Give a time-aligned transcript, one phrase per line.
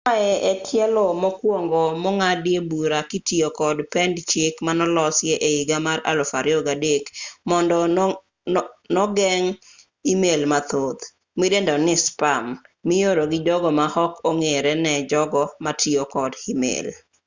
[0.09, 0.15] ma
[0.51, 7.05] e tielo mokwongo mong'adie bura kitiyo kod pend chik manolosi e higa mar 2003
[7.49, 7.77] mondo
[8.95, 9.57] nogeng'
[10.11, 11.01] email mathoth
[11.39, 12.45] midendo ni spam
[12.87, 16.87] mioro gi jogo ma ok ong'ere ne jogo matiyo kod email